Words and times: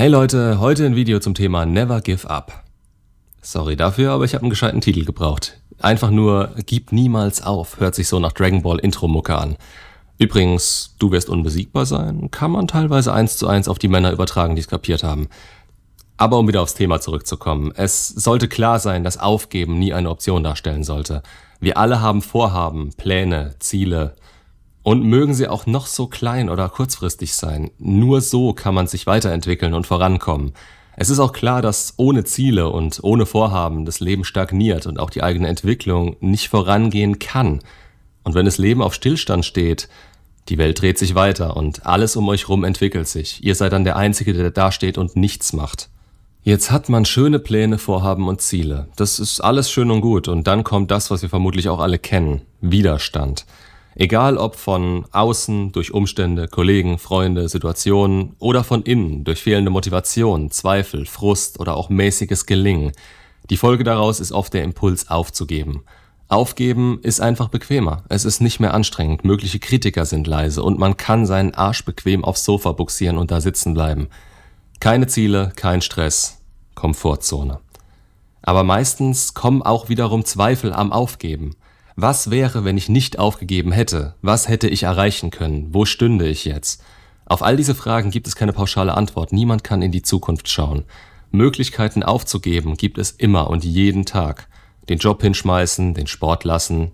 Hey 0.00 0.08
Leute, 0.08 0.60
heute 0.60 0.86
ein 0.86 0.96
Video 0.96 1.18
zum 1.20 1.34
Thema 1.34 1.66
Never 1.66 2.00
Give 2.00 2.26
Up. 2.26 2.64
Sorry 3.42 3.76
dafür, 3.76 4.12
aber 4.12 4.24
ich 4.24 4.32
habe 4.32 4.44
einen 4.44 4.48
gescheiten 4.48 4.80
Titel 4.80 5.04
gebraucht. 5.04 5.60
Einfach 5.78 6.08
nur 6.10 6.54
Gib 6.64 6.90
niemals 6.90 7.42
auf, 7.42 7.80
hört 7.80 7.94
sich 7.94 8.08
so 8.08 8.18
nach 8.18 8.32
Dragon 8.32 8.62
Ball 8.62 8.78
Intro-Mucke 8.78 9.36
an. 9.36 9.58
Übrigens, 10.16 10.96
du 10.98 11.10
wirst 11.10 11.28
unbesiegbar 11.28 11.84
sein, 11.84 12.30
kann 12.30 12.50
man 12.50 12.66
teilweise 12.66 13.12
eins 13.12 13.36
zu 13.36 13.46
eins 13.46 13.68
auf 13.68 13.78
die 13.78 13.88
Männer 13.88 14.10
übertragen, 14.10 14.56
die 14.56 14.62
es 14.62 14.68
kapiert 14.68 15.04
haben. 15.04 15.28
Aber 16.16 16.38
um 16.38 16.48
wieder 16.48 16.62
aufs 16.62 16.72
Thema 16.72 17.02
zurückzukommen, 17.02 17.70
es 17.76 18.08
sollte 18.08 18.48
klar 18.48 18.78
sein, 18.78 19.04
dass 19.04 19.18
Aufgeben 19.18 19.78
nie 19.78 19.92
eine 19.92 20.08
Option 20.08 20.42
darstellen 20.42 20.82
sollte. 20.82 21.22
Wir 21.60 21.76
alle 21.76 22.00
haben 22.00 22.22
Vorhaben, 22.22 22.94
Pläne, 22.96 23.54
Ziele. 23.58 24.16
Und 24.82 25.04
mögen 25.04 25.34
sie 25.34 25.48
auch 25.48 25.66
noch 25.66 25.86
so 25.86 26.06
klein 26.06 26.48
oder 26.48 26.68
kurzfristig 26.68 27.34
sein, 27.34 27.70
nur 27.78 28.22
so 28.22 28.54
kann 28.54 28.74
man 28.74 28.86
sich 28.86 29.06
weiterentwickeln 29.06 29.74
und 29.74 29.86
vorankommen. 29.86 30.52
Es 30.96 31.10
ist 31.10 31.18
auch 31.18 31.32
klar, 31.32 31.62
dass 31.62 31.94
ohne 31.96 32.24
Ziele 32.24 32.68
und 32.68 33.00
ohne 33.02 33.26
Vorhaben 33.26 33.84
das 33.84 34.00
Leben 34.00 34.24
stagniert 34.24 34.86
und 34.86 34.98
auch 34.98 35.10
die 35.10 35.22
eigene 35.22 35.48
Entwicklung 35.48 36.16
nicht 36.20 36.48
vorangehen 36.48 37.18
kann. 37.18 37.60
Und 38.22 38.34
wenn 38.34 38.44
das 38.44 38.58
Leben 38.58 38.82
auf 38.82 38.94
Stillstand 38.94 39.44
steht, 39.44 39.88
die 40.48 40.58
Welt 40.58 40.80
dreht 40.80 40.98
sich 40.98 41.14
weiter 41.14 41.56
und 41.56 41.86
alles 41.86 42.16
um 42.16 42.28
euch 42.28 42.48
rum 42.48 42.64
entwickelt 42.64 43.06
sich. 43.08 43.42
Ihr 43.44 43.54
seid 43.54 43.72
dann 43.72 43.84
der 43.84 43.96
Einzige, 43.96 44.32
der 44.32 44.50
da 44.50 44.72
steht 44.72 44.98
und 44.98 45.16
nichts 45.16 45.52
macht. 45.52 45.88
Jetzt 46.42 46.70
hat 46.70 46.88
man 46.88 47.04
schöne 47.04 47.38
Pläne, 47.38 47.78
Vorhaben 47.78 48.26
und 48.26 48.40
Ziele. 48.40 48.88
Das 48.96 49.18
ist 49.18 49.40
alles 49.40 49.70
schön 49.70 49.90
und 49.90 50.00
gut. 50.00 50.26
Und 50.26 50.46
dann 50.46 50.64
kommt 50.64 50.90
das, 50.90 51.10
was 51.10 51.22
wir 51.22 51.28
vermutlich 51.28 51.68
auch 51.68 51.80
alle 51.80 51.98
kennen. 51.98 52.42
Widerstand. 52.60 53.44
Egal 53.96 54.38
ob 54.38 54.54
von 54.56 55.04
außen, 55.10 55.72
durch 55.72 55.92
Umstände, 55.92 56.46
Kollegen, 56.46 56.98
Freunde, 56.98 57.48
Situationen 57.48 58.36
oder 58.38 58.62
von 58.62 58.82
innen, 58.82 59.24
durch 59.24 59.42
fehlende 59.42 59.70
Motivation, 59.70 60.50
Zweifel, 60.50 61.06
Frust 61.06 61.58
oder 61.58 61.76
auch 61.76 61.88
mäßiges 61.88 62.46
Gelingen. 62.46 62.92
Die 63.50 63.56
Folge 63.56 63.82
daraus 63.82 64.20
ist 64.20 64.32
oft 64.32 64.54
der 64.54 64.62
Impuls 64.62 65.10
aufzugeben. 65.10 65.82
Aufgeben 66.28 67.00
ist 67.02 67.20
einfach 67.20 67.48
bequemer. 67.48 68.04
Es 68.08 68.24
ist 68.24 68.40
nicht 68.40 68.60
mehr 68.60 68.72
anstrengend. 68.72 69.24
Mögliche 69.24 69.58
Kritiker 69.58 70.04
sind 70.04 70.28
leise 70.28 70.62
und 70.62 70.78
man 70.78 70.96
kann 70.96 71.26
seinen 71.26 71.54
Arsch 71.54 71.84
bequem 71.84 72.24
aufs 72.24 72.44
Sofa 72.44 72.70
buxieren 72.70 73.18
und 73.18 73.32
da 73.32 73.40
sitzen 73.40 73.74
bleiben. 73.74 74.08
Keine 74.78 75.08
Ziele, 75.08 75.52
kein 75.56 75.82
Stress, 75.82 76.38
Komfortzone. 76.76 77.58
Aber 78.42 78.62
meistens 78.62 79.34
kommen 79.34 79.62
auch 79.62 79.88
wiederum 79.88 80.24
Zweifel 80.24 80.72
am 80.72 80.92
Aufgeben. 80.92 81.56
Was 81.96 82.30
wäre, 82.30 82.64
wenn 82.64 82.76
ich 82.76 82.88
nicht 82.88 83.18
aufgegeben 83.18 83.72
hätte? 83.72 84.14
Was 84.22 84.48
hätte 84.48 84.68
ich 84.68 84.84
erreichen 84.84 85.30
können? 85.30 85.68
Wo 85.72 85.84
stünde 85.84 86.28
ich 86.28 86.44
jetzt? 86.44 86.82
Auf 87.26 87.42
all 87.42 87.56
diese 87.56 87.74
Fragen 87.74 88.10
gibt 88.10 88.26
es 88.26 88.36
keine 88.36 88.52
pauschale 88.52 88.94
Antwort. 88.94 89.32
Niemand 89.32 89.64
kann 89.64 89.82
in 89.82 89.92
die 89.92 90.02
Zukunft 90.02 90.48
schauen. 90.48 90.84
Möglichkeiten 91.30 92.02
aufzugeben 92.02 92.76
gibt 92.76 92.98
es 92.98 93.10
immer 93.12 93.48
und 93.50 93.64
jeden 93.64 94.04
Tag. 94.04 94.48
Den 94.88 94.98
Job 94.98 95.22
hinschmeißen, 95.22 95.94
den 95.94 96.06
Sport 96.06 96.44
lassen. 96.44 96.90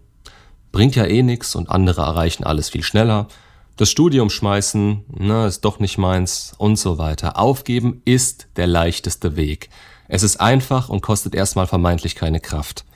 Bringt 0.73 0.97
ja 0.97 1.07
eh 1.07 1.23
nix 1.23 1.55
und 1.55 1.71
andere 1.71 2.03
erreichen 2.03 2.45
alles 2.45 2.69
viel 2.69 2.83
schneller 2.83 3.29
das 3.77 3.91
Studium 3.91 4.31
schmeißen, 4.31 5.05
na, 5.19 5.47
ist 5.47 5.61
doch 5.67 5.81
nicht 5.81 5.99
meins 5.99 6.55
und 6.57 6.77
so 6.77 6.97
weiter. 6.97 7.39
Aufgeben 7.39 8.01
ist 8.07 8.49
der 8.57 8.67
leichteste 8.67 9.37
Weg. 9.37 9.69
Es 10.09 10.23
ist 10.23 10.41
einfach 10.41 10.89
und 10.89 11.03
kostet 11.03 11.35
erstmal 11.35 11.67
vermeintlich 11.67 12.15
keine 12.15 12.41
Kraft. 12.41 12.87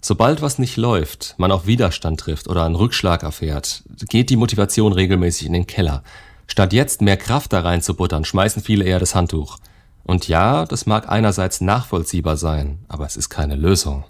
Sobald 0.00 0.42
was 0.42 0.58
nicht 0.58 0.76
läuft, 0.76 1.34
man 1.38 1.50
auf 1.50 1.66
Widerstand 1.66 2.20
trifft 2.20 2.48
oder 2.48 2.64
einen 2.64 2.76
Rückschlag 2.76 3.22
erfährt, 3.22 3.82
geht 4.08 4.30
die 4.30 4.36
Motivation 4.36 4.92
regelmäßig 4.92 5.46
in 5.46 5.52
den 5.52 5.66
Keller. 5.66 6.02
Statt 6.46 6.72
jetzt 6.72 7.02
mehr 7.02 7.16
Kraft 7.16 7.52
da 7.52 7.60
reinzubuttern, 7.60 8.24
schmeißen 8.24 8.62
viele 8.62 8.84
eher 8.84 9.00
das 9.00 9.14
Handtuch. 9.14 9.58
Und 10.04 10.28
ja, 10.28 10.64
das 10.64 10.86
mag 10.86 11.08
einerseits 11.08 11.60
nachvollziehbar 11.60 12.36
sein, 12.36 12.78
aber 12.88 13.04
es 13.06 13.16
ist 13.16 13.28
keine 13.28 13.56
Lösung. 13.56 14.04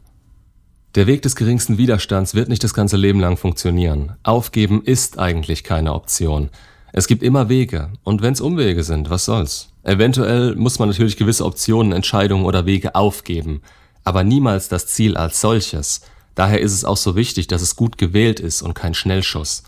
Der 0.95 1.07
Weg 1.07 1.23
des 1.23 1.37
geringsten 1.37 1.79
Widerstands 1.79 2.35
wird 2.35 2.49
nicht 2.49 2.65
das 2.65 2.75
ganze 2.75 2.97
Leben 2.97 3.21
lang 3.21 3.37
funktionieren. 3.37 4.17
Aufgeben 4.23 4.83
ist 4.85 5.19
eigentlich 5.19 5.65
keine 5.65 5.95
Option. 5.95 6.51
Es 6.93 7.07
gibt 7.07 7.23
immer 7.23 7.49
Wege, 7.49 7.91
und 8.05 8.23
wenn's 8.23 8.41
Umwege 8.41 8.83
sind, 8.83 9.11
was 9.11 9.25
soll's? 9.25 9.71
Eventuell 9.83 10.55
muss 10.55 10.79
man 10.79 10.89
natürlich 10.89 11.17
gewisse 11.17 11.45
Optionen, 11.45 11.93
Entscheidungen 11.93 12.45
oder 12.45 12.67
Wege 12.67 12.95
aufgeben, 12.95 13.63
aber 14.09 14.25
niemals 14.25 14.69
das 14.69 14.87
Ziel 14.89 15.17
als 15.17 15.41
solches. 15.41 16.01
Daher 16.35 16.61
ist 16.61 16.73
es 16.73 16.85
auch 16.85 16.97
so 16.97 17.15
wichtig, 17.15 17.47
dass 17.47 17.63
es 17.63 17.77
gut 17.77 17.99
gewählt 17.99 18.41
ist 18.41 18.63
und 18.63 18.75
kein 18.75 18.95
Schnellschuss. 18.95 19.63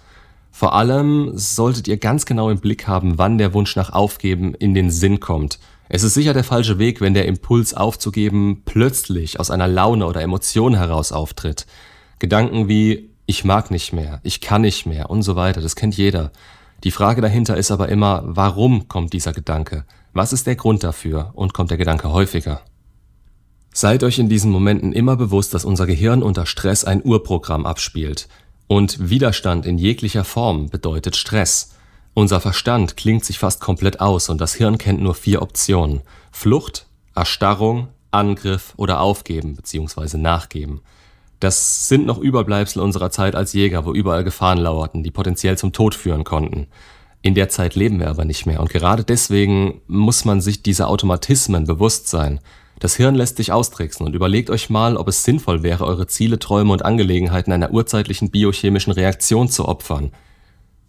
Vor 0.51 0.75
allem 0.75 1.31
solltet 1.35 1.87
ihr 1.87 1.97
ganz 1.97 2.27
genau 2.27 2.51
im 2.51 2.59
Blick 2.59 2.89
haben, 2.89 3.19
wann 3.19 3.39
der 3.39 3.55
Wunsch 3.55 3.77
nach 3.77 3.93
Aufgeben 3.93 4.55
in 4.55 4.75
den 4.75 4.91
Sinn 4.91 5.21
kommt 5.21 5.59
es 5.93 6.05
ist 6.05 6.15
sicher 6.15 6.33
der 6.33 6.45
falsche 6.45 6.79
Weg, 6.79 7.01
wenn 7.01 7.15
der 7.15 7.27
Impuls 7.27 7.75
aufzugeben 7.75 8.63
plötzlich 8.65 9.41
aus 9.41 9.51
einer 9.51 9.67
Laune 9.67 10.07
oder 10.07 10.23
Emotion 10.23 10.77
heraus 10.77 11.11
auftritt. 11.11 11.67
Gedanken 12.21 12.69
wie 12.69 13.11
ich 13.27 13.45
mag 13.45 13.73
nicht 13.73 13.93
mehr, 13.93 14.21
ich 14.23 14.41
kann 14.41 14.63
nicht 14.63 14.87
mehr 14.87 15.11
und 15.11 15.23
so 15.23 15.35
weiter, 15.35 15.61
das 15.61 15.75
kennt 15.75 15.97
jeder. 15.97 16.31
Die 16.85 16.93
Frage 16.93 17.21
dahinter 17.21 17.57
ist 17.57 17.73
aber 17.73 17.89
immer, 17.89 18.23
warum 18.25 18.87
kommt 18.87 19.13
dieser 19.13 19.33
Gedanke? 19.33 19.85
Was 20.13 20.33
ist 20.33 20.47
der 20.47 20.55
Grund 20.55 20.85
dafür 20.85 21.33
und 21.35 21.55
kommt 21.55 21.73
der 21.73 21.79
Gedanke 21.79 22.13
häufiger? 22.13 22.63
Seid 23.73 24.03
euch 24.03 24.19
in 24.19 24.29
diesen 24.29 24.51
Momenten 24.51 24.93
immer 24.93 25.17
bewusst, 25.17 25.55
dass 25.55 25.65
unser 25.65 25.87
Gehirn 25.87 26.23
unter 26.23 26.45
Stress 26.45 26.85
ein 26.85 27.03
Urprogramm 27.05 27.67
abspielt. 27.67 28.29
Und 28.67 29.11
Widerstand 29.11 29.67
in 29.67 29.79
jeglicher 29.79 30.25
Form 30.25 30.69
bedeutet 30.69 31.17
Stress. 31.17 31.75
Unser 32.15 32.41
Verstand 32.41 32.97
klingt 32.97 33.25
sich 33.25 33.39
fast 33.39 33.61
komplett 33.61 34.01
aus 34.01 34.29
und 34.29 34.41
das 34.41 34.55
Hirn 34.55 34.79
kennt 34.79 35.01
nur 35.01 35.15
vier 35.15 35.43
Optionen: 35.43 36.03
Flucht, 36.33 36.87
Erstarrung, 37.15 37.89
Angriff 38.11 38.75
oder 38.77 39.01
Aufgeben 39.01 39.55
bzw. 39.55 40.19
Nachgeben. 40.19 40.81
Das 41.39 41.89
sind 41.89 42.07
noch 42.07 42.19
Überbleibsel 42.19 42.83
unserer 42.83 43.11
Zeit 43.11 43.35
als 43.35 43.53
Jäger, 43.53 43.87
wo 43.87 43.95
überall 43.95 44.25
Gefahren 44.25 44.59
lauerten, 44.59 45.03
die 45.03 45.11
potenziell 45.11 45.57
zum 45.57 45.73
Tod 45.73 45.95
führen 45.95 46.25
konnten. 46.25 46.67
In 47.23 47.35
der 47.35 47.49
Zeit 47.49 47.75
leben 47.75 48.01
wir 48.01 48.09
aber 48.09 48.25
nicht 48.25 48.47
mehr 48.47 48.61
und 48.61 48.71
gerade 48.71 49.05
deswegen 49.05 49.81
muss 49.87 50.25
man 50.25 50.41
sich 50.41 50.63
dieser 50.63 50.89
Automatismen 50.89 51.65
bewusst 51.65 52.09
sein. 52.09 52.41
Das 52.81 52.97
Hirn 52.97 53.15
lässt 53.15 53.37
sich 53.37 53.53
austricksen 53.53 54.07
und 54.07 54.15
überlegt 54.15 54.49
euch 54.49 54.71
mal, 54.71 54.97
ob 54.97 55.07
es 55.07 55.23
sinnvoll 55.23 55.63
wäre, 55.63 55.85
eure 55.85 56.07
Ziele, 56.07 56.39
Träume 56.39 56.73
und 56.73 56.83
Angelegenheiten 56.83 57.53
einer 57.53 57.73
urzeitlichen 57.73 58.31
biochemischen 58.31 58.91
Reaktion 58.93 59.51
zu 59.51 59.69
opfern. 59.69 60.13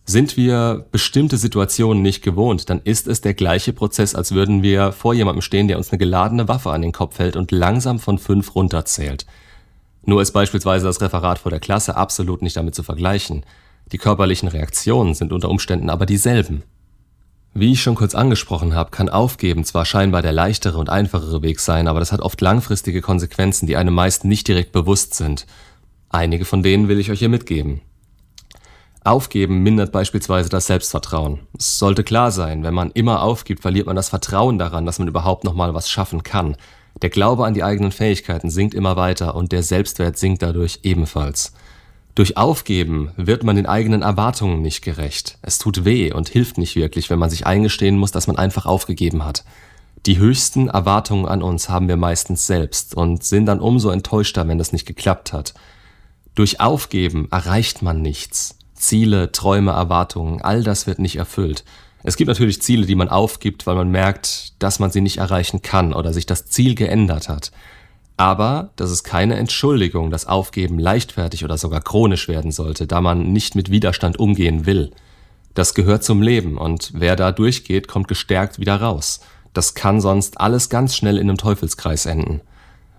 Sind 0.05 0.37
wir 0.37 0.87
bestimmte 0.91 1.37
Situationen 1.37 2.01
nicht 2.01 2.23
gewohnt, 2.23 2.69
dann 2.69 2.81
ist 2.85 3.07
es 3.07 3.19
der 3.19 3.33
gleiche 3.33 3.73
Prozess, 3.73 4.15
als 4.15 4.31
würden 4.31 4.63
wir 4.63 4.93
vor 4.93 5.13
jemandem 5.13 5.41
stehen, 5.41 5.67
der 5.67 5.77
uns 5.77 5.91
eine 5.91 5.99
geladene 5.99 6.47
Waffe 6.47 6.71
an 6.71 6.81
den 6.81 6.93
Kopf 6.93 7.19
hält 7.19 7.35
und 7.35 7.51
langsam 7.51 7.99
von 7.99 8.17
fünf 8.17 8.55
runterzählt. 8.55 9.25
Nur 10.03 10.21
ist 10.21 10.31
beispielsweise 10.31 10.85
das 10.85 11.01
Referat 11.01 11.39
vor 11.39 11.51
der 11.51 11.59
Klasse 11.59 11.97
absolut 11.97 12.41
nicht 12.41 12.55
damit 12.55 12.73
zu 12.73 12.83
vergleichen. 12.83 13.45
Die 13.91 13.97
körperlichen 13.97 14.47
Reaktionen 14.47 15.13
sind 15.13 15.33
unter 15.33 15.49
Umständen 15.49 15.89
aber 15.89 16.05
dieselben. 16.05 16.63
Wie 17.53 17.73
ich 17.73 17.81
schon 17.81 17.95
kurz 17.95 18.15
angesprochen 18.15 18.75
habe, 18.75 18.91
kann 18.91 19.09
Aufgeben 19.09 19.65
zwar 19.65 19.83
scheinbar 19.83 20.21
der 20.21 20.31
leichtere 20.31 20.77
und 20.77 20.89
einfachere 20.89 21.41
Weg 21.41 21.59
sein, 21.59 21.89
aber 21.89 21.99
das 21.99 22.13
hat 22.13 22.21
oft 22.21 22.39
langfristige 22.39 23.01
Konsequenzen, 23.01 23.67
die 23.67 23.75
einem 23.75 23.93
meist 23.93 24.23
nicht 24.23 24.47
direkt 24.47 24.71
bewusst 24.71 25.15
sind. 25.15 25.45
Einige 26.09 26.45
von 26.45 26.63
denen 26.63 26.87
will 26.87 26.99
ich 26.99 27.11
euch 27.11 27.19
hier 27.19 27.29
mitgeben. 27.29 27.81
Aufgeben 29.03 29.63
mindert 29.63 29.91
beispielsweise 29.91 30.47
das 30.47 30.67
Selbstvertrauen. 30.67 31.39
Es 31.57 31.77
sollte 31.77 32.03
klar 32.03 32.31
sein, 32.31 32.63
wenn 32.63 32.73
man 32.73 32.91
immer 32.91 33.21
aufgibt, 33.21 33.63
verliert 33.63 33.87
man 33.87 33.95
das 33.95 34.09
Vertrauen 34.09 34.57
daran, 34.57 34.85
dass 34.85 34.99
man 34.99 35.07
überhaupt 35.07 35.43
noch 35.43 35.55
mal 35.55 35.73
was 35.73 35.89
schaffen 35.89 36.23
kann. 36.23 36.55
Der 37.01 37.09
Glaube 37.09 37.45
an 37.45 37.53
die 37.53 37.63
eigenen 37.63 37.91
Fähigkeiten 37.91 38.49
sinkt 38.49 38.73
immer 38.73 38.95
weiter 38.95 39.35
und 39.35 39.51
der 39.51 39.63
Selbstwert 39.63 40.17
sinkt 40.17 40.41
dadurch 40.41 40.79
ebenfalls. 40.83 41.51
Durch 42.15 42.35
Aufgeben 42.35 43.11
wird 43.15 43.43
man 43.43 43.55
den 43.55 43.65
eigenen 43.65 44.01
Erwartungen 44.01 44.61
nicht 44.61 44.81
gerecht. 44.81 45.37
Es 45.41 45.57
tut 45.57 45.85
weh 45.85 46.11
und 46.11 46.27
hilft 46.27 46.57
nicht 46.57 46.75
wirklich, 46.75 47.09
wenn 47.09 47.19
man 47.19 47.29
sich 47.29 47.47
eingestehen 47.47 47.97
muss, 47.97 48.11
dass 48.11 48.27
man 48.27 48.35
einfach 48.35 48.65
aufgegeben 48.65 49.23
hat. 49.23 49.45
Die 50.05 50.17
höchsten 50.17 50.67
Erwartungen 50.67 51.27
an 51.27 51.41
uns 51.41 51.69
haben 51.69 51.87
wir 51.87 51.95
meistens 51.95 52.47
selbst 52.47 52.95
und 52.95 53.23
sind 53.23 53.45
dann 53.45 53.59
umso 53.59 53.91
enttäuschter, 53.91 54.47
wenn 54.47 54.57
das 54.57 54.73
nicht 54.73 54.85
geklappt 54.85 55.31
hat. 55.31 55.53
Durch 56.35 56.59
Aufgeben 56.59 57.27
erreicht 57.31 57.81
man 57.81 58.01
nichts. 58.01 58.57
Ziele, 58.73 59.31
Träume, 59.31 59.71
Erwartungen, 59.71 60.41
all 60.41 60.63
das 60.63 60.87
wird 60.87 60.99
nicht 60.99 61.17
erfüllt. 61.17 61.63
Es 62.03 62.17
gibt 62.17 62.29
natürlich 62.29 62.61
Ziele, 62.61 62.87
die 62.87 62.95
man 62.95 63.09
aufgibt, 63.09 63.67
weil 63.67 63.75
man 63.75 63.91
merkt, 63.91 64.53
dass 64.57 64.79
man 64.79 64.89
sie 64.89 65.01
nicht 65.01 65.17
erreichen 65.17 65.61
kann 65.61 65.93
oder 65.93 66.13
sich 66.13 66.25
das 66.25 66.47
Ziel 66.47 66.73
geändert 66.73 67.29
hat. 67.29 67.51
Aber 68.17 68.71
das 68.75 68.91
ist 68.91 69.03
keine 69.03 69.35
Entschuldigung, 69.35 70.11
dass 70.11 70.27
Aufgeben 70.27 70.77
leichtfertig 70.77 71.43
oder 71.43 71.57
sogar 71.57 71.81
chronisch 71.81 72.27
werden 72.27 72.51
sollte, 72.51 72.87
da 72.87 73.01
man 73.01 73.31
nicht 73.33 73.55
mit 73.55 73.71
Widerstand 73.71 74.19
umgehen 74.19 74.65
will. 74.65 74.91
Das 75.53 75.73
gehört 75.73 76.03
zum 76.03 76.21
Leben 76.21 76.57
und 76.57 76.91
wer 76.93 77.15
da 77.15 77.31
durchgeht, 77.31 77.87
kommt 77.87 78.07
gestärkt 78.07 78.59
wieder 78.59 78.79
raus. 78.79 79.21
Das 79.53 79.73
kann 79.73 79.99
sonst 79.99 80.39
alles 80.39 80.69
ganz 80.69 80.95
schnell 80.95 81.17
in 81.17 81.29
einem 81.29 81.37
Teufelskreis 81.37 82.05
enden. 82.05 82.41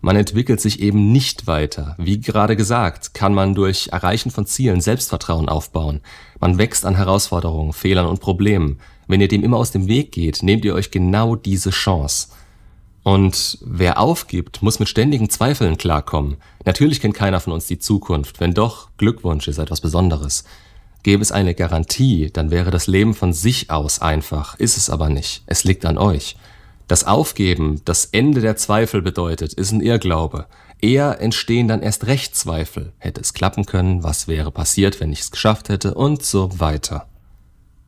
Man 0.05 0.17
entwickelt 0.17 0.61
sich 0.61 0.81
eben 0.81 1.13
nicht 1.13 1.47
weiter. 1.47 1.95
Wie 1.97 2.21
gerade 2.21 2.57
gesagt, 2.57 3.15
kann 3.15 3.33
man 3.35 3.55
durch 3.55 3.91
Erreichen 3.93 4.33
von 4.33 4.47
Zielen 4.47 4.81
Selbstvertrauen 4.81 5.49
aufbauen. 5.49 6.01
Man 6.41 6.59
wächst 6.59 6.85
an 6.85 6.97
Herausforderungen, 6.97 7.73
Fehlern 7.73 8.07
und 8.07 8.21
Problemen. 8.21 8.81
Wenn 9.07 9.21
ihr 9.21 9.29
dem 9.29 9.45
immer 9.45 9.59
aus 9.59 9.71
dem 9.71 9.87
Weg 9.87 10.11
geht, 10.11 10.43
nehmt 10.43 10.65
ihr 10.65 10.75
euch 10.75 10.91
genau 10.91 11.37
diese 11.37 11.71
Chance. 11.71 12.29
Und 13.03 13.59
wer 13.63 13.99
aufgibt, 13.99 14.63
muss 14.63 14.79
mit 14.79 14.89
ständigen 14.89 15.29
Zweifeln 15.29 15.77
klarkommen. 15.77 16.37
Natürlich 16.65 17.01
kennt 17.01 17.15
keiner 17.15 17.41
von 17.41 17.53
uns 17.53 17.67
die 17.67 17.79
Zukunft. 17.79 18.39
Wenn 18.41 18.55
doch, 18.55 18.91
Glückwunsch 18.97 19.49
ist 19.49 19.59
etwas 19.59 19.81
Besonderes. 19.81 20.45
Gäbe 21.03 21.23
es 21.23 21.33
eine 21.33 21.55
Garantie, 21.55 22.31
dann 22.33 22.53
wäre 22.53 22.71
das 22.71 22.87
Leben 22.87 23.15
von 23.15 23.33
sich 23.33 23.71
aus 23.71 24.01
einfach, 24.01 24.57
ist 24.61 24.77
es 24.77 24.89
aber 24.89 25.09
nicht. 25.09 25.43
Es 25.47 25.65
liegt 25.65 25.85
an 25.85 25.99
euch. 25.99 26.37
Das 26.87 27.05
Aufgeben, 27.05 27.81
das 27.85 28.05
Ende 28.05 28.41
der 28.41 28.57
Zweifel 28.57 29.03
bedeutet, 29.03 29.53
ist 29.53 29.73
ein 29.73 29.81
Irrglaube. 29.81 30.47
Eher 30.81 31.21
entstehen 31.21 31.67
dann 31.67 31.83
erst 31.83 32.07
recht 32.07 32.37
Zweifel. 32.37 32.93
Hätte 32.99 33.21
es 33.21 33.35
klappen 33.35 33.67
können, 33.67 34.05
was 34.05 34.29
wäre 34.29 34.53
passiert, 34.53 35.01
wenn 35.01 35.13
ich 35.13 35.21
es 35.21 35.31
geschafft 35.31 35.69
hätte 35.69 35.95
und 35.95 36.23
so 36.23 36.61
weiter. 36.61 37.09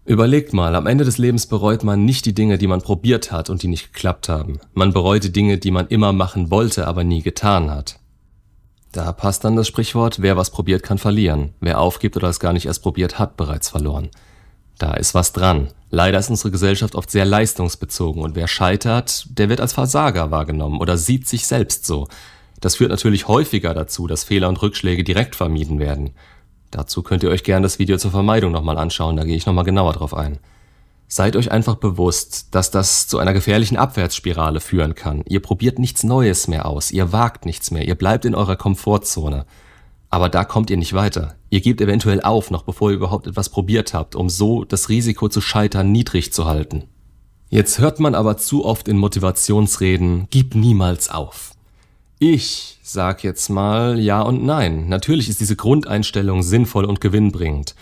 Überlegt 0.07 0.53
mal, 0.53 0.75
am 0.75 0.87
Ende 0.87 1.05
des 1.05 1.17
Lebens 1.17 1.47
bereut 1.47 1.83
man 1.83 2.05
nicht 2.05 2.27
die 2.27 2.35
Dinge, 2.35 2.59
die 2.59 2.67
man 2.67 2.83
probiert 2.83 3.33
hat 3.33 3.49
und 3.49 3.63
die 3.63 3.69
nicht 3.69 3.95
geklappt 3.95 4.29
haben. 4.29 4.61
Man 4.75 4.93
bereut 4.93 5.25
die 5.25 5.33
Dinge, 5.33 5.57
die 5.57 5.71
man 5.71 5.87
immer 5.87 6.13
machen 6.13 6.51
wollte, 6.51 6.87
aber 6.87 7.05
nie 7.05 7.23
getan 7.23 7.71
hat. 7.71 7.99
Da 8.93 9.13
passt 9.13 9.45
dann 9.45 9.57
das 9.57 9.67
Sprichwort, 9.67 10.21
wer 10.21 10.37
was 10.37 10.51
probiert, 10.51 10.83
kann 10.83 10.99
verlieren. 10.99 11.55
Wer 11.61 11.81
aufgibt 11.81 12.17
oder 12.17 12.29
es 12.29 12.39
gar 12.39 12.53
nicht 12.53 12.67
erst 12.67 12.83
probiert 12.83 13.19
hat, 13.19 13.39
bereits 13.39 13.71
verloren. 13.71 14.11
Da 14.79 14.93
ist 14.95 15.15
was 15.15 15.33
dran. 15.33 15.69
Leider 15.91 16.19
ist 16.19 16.31
unsere 16.31 16.51
Gesellschaft 16.51 16.95
oft 16.97 17.11
sehr 17.11 17.25
leistungsbezogen 17.25 18.23
und 18.23 18.35
wer 18.35 18.47
scheitert, 18.47 19.27
der 19.31 19.49
wird 19.49 19.61
als 19.61 19.73
Versager 19.73 20.31
wahrgenommen 20.31 20.81
oder 20.81 20.99
sieht 20.99 21.27
sich 21.27 21.47
selbst 21.47 21.87
so. 21.87 22.09
Das 22.61 22.77
führt 22.77 22.91
natürlich 22.91 23.27
häufiger 23.27 23.73
dazu, 23.73 24.07
dass 24.07 24.25
Fehler 24.25 24.49
und 24.49 24.61
Rückschläge 24.61 25.03
direkt 25.03 25.35
vermieden 25.35 25.79
werden. 25.79 26.11
Dazu 26.75 27.05
könnt 27.05 27.23
ihr 27.23 27.31
euch 27.31 27.45
gerne 27.45 27.63
das 27.63 27.79
Video 27.79 27.97
zur 27.99 28.11
Vermeidung 28.11 28.51
nochmal 28.51 28.79
anschauen, 28.79 29.17
da 29.17 29.23
gehe 29.23 29.37
ich 29.37 29.47
nochmal 29.47 29.65
genauer 29.65 29.93
drauf 29.93 30.13
ein. 30.13 30.41
Seid 31.07 31.37
euch 31.37 31.53
einfach 31.53 31.77
bewusst, 31.77 32.49
dass 32.51 32.73
das 32.73 33.07
zu 33.07 33.19
einer 33.19 33.33
gefährlichen 33.33 33.77
Abwärtsspirale 33.77 34.59
führen 34.59 34.97
kann. 34.97 35.23
Ihr 35.29 35.41
probiert 35.41 35.79
nichts 35.79 36.03
Neues 36.03 36.49
mehr 36.49 36.67
aus, 36.67 36.91
ihr 36.91 37.13
wagt 37.13 37.47
nichts 37.47 37.71
mehr, 37.71 37.87
ihr 37.87 37.95
bleibt 37.95 38.25
in 38.25 38.35
eurer 38.35 38.57
Komfortzone. 38.57 39.47
Aber 40.11 40.29
da 40.29 40.43
kommt 40.43 40.69
ihr 40.69 40.77
nicht 40.77 40.95
weiter. 40.95 41.37
Ihr 41.49 41.61
gebt 41.61 41.81
eventuell 41.81 42.21
auf, 42.21 42.51
noch 42.51 42.65
bevor 42.65 42.91
ihr 42.91 42.97
überhaupt 42.97 43.29
etwas 43.29 43.51
probiert 43.51 43.95
habt, 43.95 44.17
um 44.17 44.29
so 44.29 44.65
das 44.65 44.89
Risiko 44.89 45.29
zu 45.29 45.41
scheitern 45.41 45.93
niedrig 45.93 46.33
zu 46.33 46.47
halten. 46.47 46.89
Jetzt 47.51 47.79
hört 47.79 48.01
man 48.01 48.17
aber 48.17 48.37
zu 48.37 48.65
oft 48.65 48.89
in 48.89 48.99
Motivationsreden, 48.99 50.27
gib 50.31 50.57
niemals 50.57 51.09
auf. 51.09 51.54
Ich 52.19 52.79
sag 52.83 53.25
jetzt 53.25 53.49
mal 53.49 53.99
ja 53.99 54.23
und 54.23 54.45
nein. 54.45 54.89
Natürlich 54.89 55.29
ist 55.29 55.41
diese 55.41 55.57
Grundeinstellung 55.57 56.43
sinnvoll 56.43 56.85
und 56.85 57.01
gewinnbringend. 57.01 57.75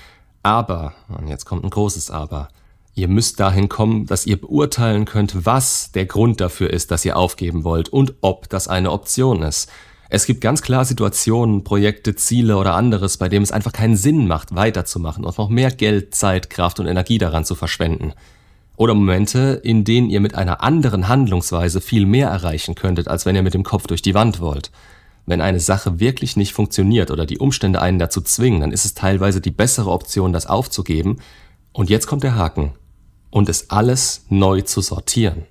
Aber, 0.43 0.95
und 1.09 1.29
jetzt 1.29 1.45
kommt 1.45 1.65
ein 1.65 1.71
großes 1.71 2.11
Aber, 2.11 2.49
ihr 2.95 3.09
müsst 3.09 3.39
dahin 3.41 3.69
kommen, 3.69 4.07
dass 4.07 4.27
ihr 4.27 4.41
beurteilen 4.41 5.05
könnt, 5.05 5.47
was 5.47 5.93
der 5.93 6.07
Grund 6.07 6.41
dafür 6.41 6.71
ist, 6.71 6.91
dass 6.91 7.05
ihr 7.05 7.17
aufgeben 7.17 7.63
wollt 7.63 7.91
und 7.91 8.15
ob 8.23 8.49
das 8.49 8.69
eine 8.69 8.91
Option 8.91 9.43
ist. 9.43 9.71
Es 10.09 10.27
gibt 10.27 10.41
ganz 10.41 10.63
klar 10.63 10.85
Situationen, 10.85 11.65
Projekte, 11.65 12.15
Ziele 12.15 12.57
oder 12.57 12.75
anderes, 12.75 13.17
bei 13.17 13.29
dem 13.29 13.43
es 13.43 13.53
einfach 13.53 13.73
keinen 13.73 13.97
Sinn 13.97 14.27
macht, 14.27 14.55
weiterzumachen 14.55 15.25
und 15.25 15.39
noch 15.39 15.49
mehr 15.49 15.71
Geld, 15.71 16.15
Zeit, 16.15 16.51
Kraft 16.51 16.81
und 16.81 16.87
Energie 16.87 17.19
daran 17.19 17.45
zu 17.45 17.55
verschwenden. 17.55 18.13
Oder 18.83 18.95
Momente, 18.95 19.61
in 19.63 19.85
denen 19.85 20.11
ihr 20.11 20.19
mit 20.19 20.35
einer 20.35 20.61
anderen 20.61 21.07
Handlungsweise 21.07 21.81
viel 21.81 22.05
mehr 22.05 22.31
erreichen 22.31 22.75
könntet, 22.75 23.07
als 23.07 23.25
wenn 23.25 23.37
ihr 23.37 23.45
mit 23.45 23.55
dem 23.55 23.63
Kopf 23.63 23.87
durch 23.87 24.03
die 24.03 24.15
Wand 24.15 24.41
wollt. 24.41 24.73
Wenn 25.25 25.41
eine 25.41 25.61
Sache 25.61 26.01
wirklich 26.01 26.37
nicht 26.37 26.53
funktioniert 26.53 27.13
oder 27.13 27.25
die 27.25 27.39
Umstände 27.39 27.81
einen 27.81 28.01
dazu 28.01 28.21
zwingen, 28.21 28.61
dann 28.61 28.73
ist 28.73 28.85
es 28.85 28.95
teilweise 28.95 29.41
die 29.41 29.53
bessere 29.53 29.93
Option, 29.93 30.33
das 30.33 30.47
aufzugeben. 30.47 31.19
Und 31.71 31.91
jetzt 31.91 32.09
kommt 32.09 32.25
der 32.25 32.35
Haken. 32.35 32.73
Und 33.31 33.49
es 33.49 33.71
alles 33.71 34.25
neu 34.31 34.63
zu 34.63 34.81
sortieren. 34.81 35.45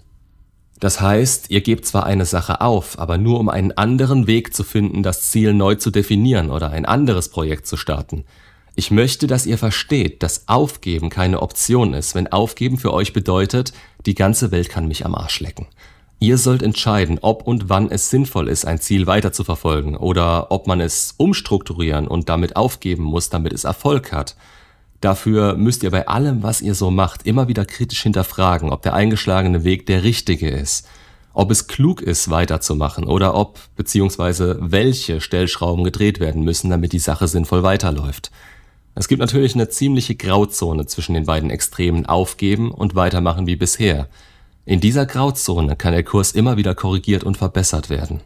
Das 0.82 1.00
heißt, 1.00 1.52
ihr 1.52 1.62
gebt 1.62 1.86
zwar 1.86 2.06
eine 2.06 2.26
Sache 2.26 2.60
auf, 2.60 3.00
aber 3.00 3.18
nur 3.18 3.40
um 3.40 3.48
einen 3.48 3.72
anderen 3.72 4.28
Weg 4.28 4.54
zu 4.54 4.66
finden, 4.66 5.04
das 5.04 5.32
Ziel 5.32 5.54
neu 5.54 5.76
zu 5.76 5.90
definieren 5.90 6.50
oder 6.50 6.72
ein 6.72 6.86
anderes 6.86 7.30
Projekt 7.30 7.66
zu 7.66 7.78
starten. 7.78 8.26
Ich 8.82 8.90
möchte, 8.90 9.28
dass 9.28 9.46
ihr 9.46 9.60
versteht, 9.60 10.24
dass 10.24 10.48
Aufgeben 10.48 11.12
keine 11.12 11.44
Option 11.44 11.94
ist, 11.94 12.16
wenn 12.16 12.32
Aufgeben 12.32 12.80
für 12.80 12.92
euch 12.92 13.14
bedeutet, 13.14 13.74
die 14.08 14.16
ganze 14.16 14.50
Welt 14.50 14.70
kann 14.70 14.88
mich 14.88 15.06
am 15.06 15.14
Arsch 15.14 15.40
lecken. 15.40 15.68
Ihr 16.18 16.40
sollt 16.40 16.64
entscheiden, 16.64 17.20
ob 17.22 17.46
und 17.46 17.70
wann 17.70 17.92
es 17.92 18.10
sinnvoll 18.10 18.48
ist, 18.48 18.66
ein 18.66 18.80
Ziel 18.80 19.06
weiter 19.06 19.32
zu 19.32 19.44
verfolgen 19.44 19.96
oder 19.96 20.50
ob 20.50 20.66
man 20.66 20.82
es 20.82 21.14
umstrukturieren 21.18 22.08
und 22.08 22.28
damit 22.28 22.56
aufgeben 22.56 23.04
muss, 23.04 23.30
damit 23.30 23.54
es 23.54 23.66
Erfolg 23.66 24.12
hat. 24.12 24.36
Dafür 25.00 25.58
müsst 25.58 25.84
ihr 25.84 25.92
bei 25.92 26.08
allem, 26.08 26.42
was 26.42 26.60
ihr 26.60 26.74
so 26.74 26.90
macht, 26.90 27.28
immer 27.28 27.48
wieder 27.48 27.66
kritisch 27.66 28.02
hinterfragen, 28.02 28.72
ob 28.72 28.82
der 28.82 28.96
eingeschlagene 28.96 29.64
Weg 29.64 29.86
der 29.86 30.02
richtige 30.02 30.50
ist, 30.50 30.88
ob 31.36 31.52
es 31.52 31.68
klug 31.68 32.02
ist, 32.02 32.32
weiterzumachen 32.32 33.04
oder 33.04 33.36
ob 33.36 33.60
bzw. 33.76 34.56
welche 34.58 35.22
Stellschrauben 35.22 35.84
gedreht 35.84 36.20
werden 36.20 36.44
müssen, 36.44 36.72
damit 36.72 36.94
die 36.94 36.98
Sache 36.98 37.28
sinnvoll 37.28 37.62
weiterläuft. 37.62 38.32
Es 38.94 39.08
gibt 39.08 39.20
natürlich 39.20 39.56
eine 39.56 39.70
ziemliche 39.70 40.16
Grauzone 40.16 40.86
zwischen 40.86 41.14
den 41.14 41.26
beiden 41.26 41.50
Extremen 41.50 42.06
aufgeben 42.06 42.72
und 42.72 42.96
weitermachen 42.96 43.48
wie 43.48 43.56
bisher. 43.56 44.10
In 44.66 44.80
dieser 44.80 45.06
Grauzone 45.06 45.76
kann 45.76 45.94
der 45.94 46.04
Kurs 46.04 46.34
immer 46.34 46.58
wieder 46.58 46.76
korrigiert 46.76 47.24
und 47.24 47.38
verbessert 47.38 47.90
werden. 47.90 48.22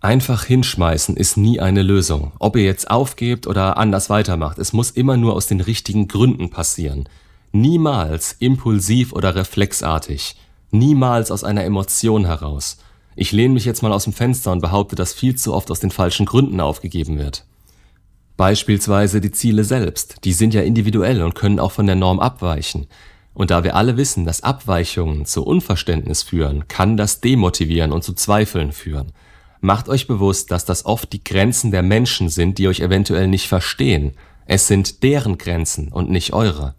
Einfach 0.00 0.44
hinschmeißen 0.44 1.14
ist 1.16 1.36
nie 1.36 1.60
eine 1.60 1.82
Lösung. 1.82 2.32
Ob 2.38 2.56
ihr 2.56 2.64
jetzt 2.64 2.90
aufgebt 2.90 3.46
oder 3.46 3.76
anders 3.76 4.08
weitermacht, 4.08 4.58
es 4.58 4.72
muss 4.72 4.90
immer 4.90 5.18
nur 5.18 5.34
aus 5.34 5.46
den 5.46 5.60
richtigen 5.60 6.08
Gründen 6.08 6.48
passieren. 6.48 7.06
Niemals 7.52 8.34
impulsiv 8.38 9.12
oder 9.12 9.34
reflexartig. 9.34 10.36
Niemals 10.70 11.30
aus 11.30 11.44
einer 11.44 11.64
Emotion 11.64 12.24
heraus. 12.24 12.78
Ich 13.14 13.32
lehne 13.32 13.52
mich 13.52 13.66
jetzt 13.66 13.82
mal 13.82 13.92
aus 13.92 14.04
dem 14.04 14.14
Fenster 14.14 14.52
und 14.52 14.62
behaupte, 14.62 14.96
dass 14.96 15.12
viel 15.12 15.34
zu 15.34 15.52
oft 15.52 15.70
aus 15.70 15.80
den 15.80 15.90
falschen 15.90 16.24
Gründen 16.24 16.60
aufgegeben 16.60 17.18
wird. 17.18 17.44
Beispielsweise 18.40 19.20
die 19.20 19.32
Ziele 19.32 19.64
selbst, 19.64 20.24
die 20.24 20.32
sind 20.32 20.54
ja 20.54 20.62
individuell 20.62 21.22
und 21.22 21.34
können 21.34 21.60
auch 21.60 21.72
von 21.72 21.84
der 21.84 21.94
Norm 21.94 22.18
abweichen. 22.20 22.86
Und 23.34 23.50
da 23.50 23.64
wir 23.64 23.76
alle 23.76 23.98
wissen, 23.98 24.24
dass 24.24 24.42
Abweichungen 24.42 25.26
zu 25.26 25.44
Unverständnis 25.44 26.22
führen, 26.22 26.66
kann 26.66 26.96
das 26.96 27.20
demotivieren 27.20 27.92
und 27.92 28.02
zu 28.02 28.14
Zweifeln 28.14 28.72
führen. 28.72 29.12
Macht 29.60 29.90
euch 29.90 30.06
bewusst, 30.06 30.50
dass 30.50 30.64
das 30.64 30.86
oft 30.86 31.12
die 31.12 31.22
Grenzen 31.22 31.70
der 31.70 31.82
Menschen 31.82 32.30
sind, 32.30 32.56
die 32.56 32.66
euch 32.66 32.80
eventuell 32.80 33.28
nicht 33.28 33.46
verstehen. 33.46 34.12
Es 34.46 34.66
sind 34.66 35.02
deren 35.02 35.36
Grenzen 35.36 35.88
und 35.88 36.08
nicht 36.08 36.32
eure. 36.32 36.74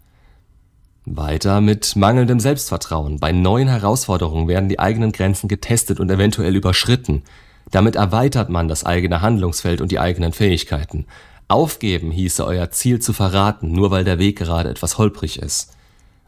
Weiter 1.04 1.60
mit 1.60 1.94
mangelndem 1.94 2.40
Selbstvertrauen. 2.40 3.20
Bei 3.20 3.30
neuen 3.30 3.68
Herausforderungen 3.68 4.48
werden 4.48 4.68
die 4.68 4.80
eigenen 4.80 5.12
Grenzen 5.12 5.46
getestet 5.46 6.00
und 6.00 6.10
eventuell 6.10 6.56
überschritten. 6.56 7.22
Damit 7.70 7.94
erweitert 7.94 8.50
man 8.50 8.66
das 8.66 8.84
eigene 8.84 9.22
Handlungsfeld 9.22 9.80
und 9.80 9.92
die 9.92 10.00
eigenen 10.00 10.32
Fähigkeiten. 10.32 11.06
Aufgeben 11.52 12.10
hieße 12.10 12.44
euer 12.44 12.70
Ziel 12.70 13.00
zu 13.00 13.12
verraten, 13.12 13.72
nur 13.72 13.90
weil 13.90 14.04
der 14.04 14.18
Weg 14.18 14.38
gerade 14.38 14.70
etwas 14.70 14.98
holprig 14.98 15.38
ist. 15.38 15.76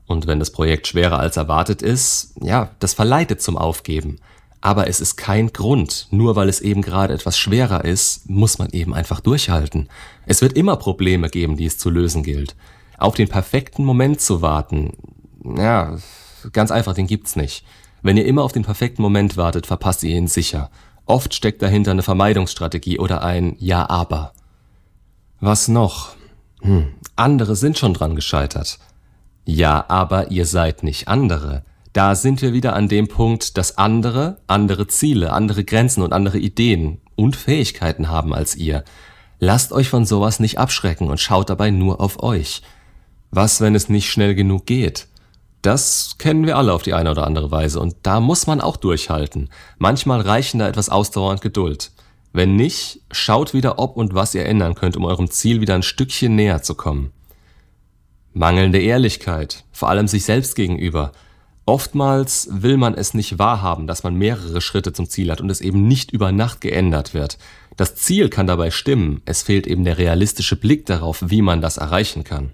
Und 0.07 0.27
wenn 0.27 0.39
das 0.39 0.51
Projekt 0.51 0.87
schwerer 0.87 1.19
als 1.19 1.37
erwartet 1.37 1.83
ist, 1.83 2.35
ja, 2.43 2.71
das 2.79 2.95
verleitet 2.95 3.41
zum 3.41 3.57
Aufgeben. 3.57 4.19
Aber 4.61 4.89
es 4.89 5.01
ist 5.01 5.17
kein 5.17 5.53
Grund. 5.53 6.09
Nur 6.11 6.37
weil 6.37 6.49
es 6.49 6.61
eben 6.61 6.83
gerade 6.83 7.15
etwas 7.15 7.39
schwerer 7.39 7.85
ist, 7.85 8.29
muss 8.29 8.59
man 8.59 8.71
eben 8.71 8.95
einfach 8.95 9.21
durchhalten. 9.21 9.89
Es 10.27 10.41
wird 10.43 10.55
immer 10.55 10.77
Probleme 10.77 11.29
geben, 11.29 11.57
die 11.57 11.67
es 11.67 11.79
zu 11.79 11.91
lösen 11.91 12.23
gilt. 12.23 12.55
Auf 12.99 13.15
den 13.15 13.29
perfekten 13.29 13.85
Moment 13.85 14.21
zu 14.21 14.41
warten, 14.41 14.93
ja, 15.57 15.97
ganz 16.53 16.71
einfach, 16.71 16.95
den 16.95 17.07
gibt's 17.07 17.37
nicht. 17.37 17.65
Wenn 18.03 18.17
ihr 18.17 18.27
immer 18.27 18.43
auf 18.43 18.53
den 18.53 18.65
perfekten 18.65 19.03
Moment 19.03 19.37
wartet, 19.37 19.67
verpasst 19.67 20.03
ihr 20.03 20.17
ihn 20.17 20.29
sicher. 20.29 20.71
Oft 21.07 21.35
steckt 21.35 21.63
dahinter 21.63 21.91
eine 21.91 22.03
Vermeidungsstrategie 22.03 22.99
oder 22.99 23.23
ein 23.23 23.57
Ja, 23.59 23.89
aber. 23.89 24.33
Was 25.47 25.69
noch? 25.69 26.17
Hm, 26.63 26.95
andere 27.17 27.55
sind 27.55 27.77
schon 27.77 27.93
dran 27.93 28.17
gescheitert. 28.17 28.79
Ja, 29.45 29.85
aber 29.89 30.31
ihr 30.31 30.47
seid 30.47 30.83
nicht 30.83 31.07
andere. 31.07 31.67
Da 31.93 32.15
sind 32.15 32.41
wir 32.41 32.55
wieder 32.55 32.75
an 32.75 32.89
dem 32.89 33.09
Punkt, 33.09 33.59
dass 33.59 33.77
andere 33.77 34.39
andere 34.47 34.87
Ziele, 34.87 35.35
andere 35.35 35.63
Grenzen 35.63 36.03
und 36.03 36.15
andere 36.15 36.39
Ideen 36.39 37.03
und 37.15 37.37
Fähigkeiten 37.37 38.09
haben 38.09 38.33
als 38.33 38.57
ihr. 38.57 38.85
Lasst 39.39 39.73
euch 39.73 39.91
von 39.91 40.07
sowas 40.07 40.41
nicht 40.41 40.59
abschrecken 40.59 41.11
und 41.11 41.21
schaut 41.21 41.51
dabei 41.51 41.71
nur 41.71 42.01
auf 42.01 42.23
euch. 42.23 42.63
Was, 43.31 43.61
wenn 43.61 43.75
es 43.75 43.91
nicht 43.91 44.11
schnell 44.11 44.35
genug 44.35 44.65
geht? 44.65 45.09
Das 45.61 46.17
kennen 46.17 46.47
wir 46.47 46.57
alle 46.57 46.73
auf 46.73 46.83
die 46.83 46.95
eine 46.95 47.11
oder 47.11 47.27
andere 47.27 47.51
Weise 47.51 47.81
und 47.81 47.97
da 48.03 48.19
muss 48.21 48.47
man 48.47 48.63
auch 48.63 48.79
durchhalten. 48.79 49.51
Manchmal 49.77 50.23
reichen 50.23 50.61
da 50.61 50.69
etwas 50.69 50.89
Ausdauer 50.89 51.33
und 51.33 51.43
Geduld. 51.43 51.91
Wenn 52.35 52.57
nicht, 52.57 53.01
schaut 53.13 53.55
wieder, 53.55 53.79
ob 53.79 53.97
und 53.97 54.13
was 54.13 54.35
ihr 54.35 54.45
ändern 54.45 54.75
könnt, 54.75 54.97
um 54.97 55.05
eurem 55.05 55.31
Ziel 55.31 55.61
wieder 55.61 55.77
ein 55.77 55.85
Stückchen 55.85 56.35
näher 56.35 56.63
zu 56.63 56.75
kommen. 56.75 57.13
Mangelnde 58.33 58.81
Ehrlichkeit, 58.81 59.65
vor 59.71 59.89
allem 59.89 60.09
sich 60.09 60.25
selbst 60.25 60.57
gegenüber. 60.57 61.13
Oftmals 61.65 62.49
will 62.51 62.77
man 62.77 62.95
es 62.95 63.15
nicht 63.15 63.39
wahrhaben, 63.39 63.87
dass 63.87 64.03
man 64.03 64.17
mehrere 64.17 64.61
Schritte 64.61 64.93
zum 64.93 65.09
Ziel 65.09 65.31
hat 65.31 65.41
und 65.41 65.49
es 65.49 65.61
eben 65.61 65.87
nicht 65.87 66.11
über 66.11 66.33
Nacht 66.33 66.61
geändert 66.61 67.15
wird. 67.15 67.39
Das 67.77 67.95
Ziel 67.95 68.29
kann 68.31 68.49
dabei 68.49 68.73
stimmen, 68.73 69.23
es 69.27 69.43
fehlt 69.43 69.69
eben 69.69 69.85
der 69.85 69.99
realistische 69.99 70.57
Blick 70.57 70.87
darauf, 70.87 71.23
wie 71.25 71.41
man 71.41 71.61
das 71.61 71.77
erreichen 71.77 72.25
kann. 72.25 72.51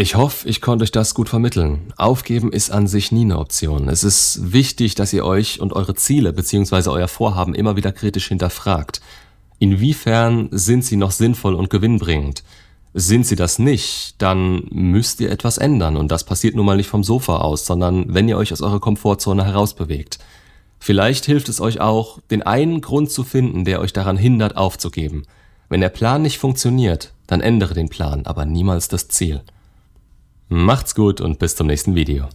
Ich 0.00 0.14
hoffe, 0.14 0.48
ich 0.48 0.60
konnte 0.60 0.84
euch 0.84 0.92
das 0.92 1.12
gut 1.12 1.28
vermitteln. 1.28 1.92
Aufgeben 1.96 2.52
ist 2.52 2.70
an 2.70 2.86
sich 2.86 3.10
nie 3.10 3.22
eine 3.22 3.36
Option. 3.36 3.88
Es 3.88 4.04
ist 4.04 4.52
wichtig, 4.52 4.94
dass 4.94 5.12
ihr 5.12 5.24
euch 5.24 5.60
und 5.60 5.72
eure 5.72 5.96
Ziele 5.96 6.32
bzw. 6.32 6.90
euer 6.90 7.08
Vorhaben 7.08 7.52
immer 7.52 7.74
wieder 7.74 7.90
kritisch 7.90 8.28
hinterfragt. 8.28 9.00
Inwiefern 9.58 10.50
sind 10.52 10.84
sie 10.84 10.94
noch 10.94 11.10
sinnvoll 11.10 11.54
und 11.54 11.68
gewinnbringend? 11.68 12.44
Sind 12.94 13.26
sie 13.26 13.34
das 13.34 13.58
nicht, 13.58 14.14
dann 14.18 14.68
müsst 14.70 15.18
ihr 15.20 15.32
etwas 15.32 15.58
ändern 15.58 15.96
und 15.96 16.12
das 16.12 16.22
passiert 16.22 16.54
nun 16.54 16.66
mal 16.66 16.76
nicht 16.76 16.88
vom 16.88 17.02
Sofa 17.02 17.38
aus, 17.38 17.66
sondern 17.66 18.14
wenn 18.14 18.28
ihr 18.28 18.36
euch 18.36 18.52
aus 18.52 18.62
eurer 18.62 18.78
Komfortzone 18.78 19.44
herausbewegt. 19.44 20.20
Vielleicht 20.78 21.24
hilft 21.24 21.48
es 21.48 21.60
euch 21.60 21.80
auch, 21.80 22.20
den 22.30 22.42
einen 22.42 22.82
Grund 22.82 23.10
zu 23.10 23.24
finden, 23.24 23.64
der 23.64 23.80
euch 23.80 23.92
daran 23.92 24.16
hindert 24.16 24.56
aufzugeben. 24.56 25.24
Wenn 25.68 25.80
der 25.80 25.88
Plan 25.88 26.22
nicht 26.22 26.38
funktioniert, 26.38 27.14
dann 27.26 27.40
ändere 27.40 27.74
den 27.74 27.88
Plan, 27.88 28.26
aber 28.26 28.44
niemals 28.44 28.86
das 28.86 29.08
Ziel. 29.08 29.42
Macht's 30.50 30.94
gut 30.94 31.20
und 31.20 31.38
bis 31.38 31.56
zum 31.56 31.66
nächsten 31.66 31.94
Video. 31.94 32.28